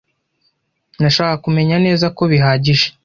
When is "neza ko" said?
1.85-2.23